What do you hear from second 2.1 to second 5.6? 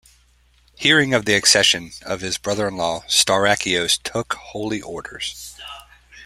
his brother-in-law, Staurakios took Holy Orders.